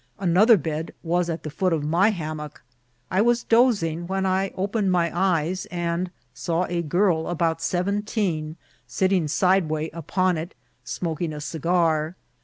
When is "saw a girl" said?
6.33-7.27